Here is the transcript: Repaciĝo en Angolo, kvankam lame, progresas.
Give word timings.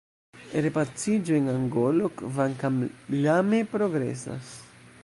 Repaciĝo 0.65 1.35
en 1.41 1.51
Angolo, 1.53 2.09
kvankam 2.23 2.81
lame, 3.21 3.63
progresas. 3.77 4.55